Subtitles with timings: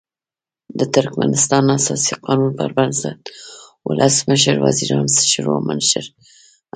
[0.77, 3.19] د ترکمنستان اساسي قانون پر بنسټ
[3.87, 6.11] ولسمشر د وزیرانو شورا مشر هم دی.